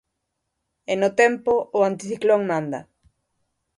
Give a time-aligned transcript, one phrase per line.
[0.91, 2.79] E no tempo, o anticiclón manda.